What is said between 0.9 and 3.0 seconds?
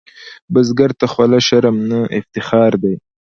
ته خوله شرم نه، افتخار دی